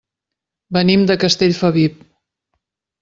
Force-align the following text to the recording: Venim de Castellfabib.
Venim 0.77 1.05
de 1.11 1.17
Castellfabib. 1.25 2.01